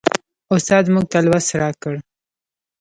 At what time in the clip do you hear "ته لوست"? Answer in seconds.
1.11-1.51